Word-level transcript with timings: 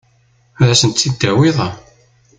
Ad 0.61 0.69
asent-ten-id-tawiḍ? 0.73 1.57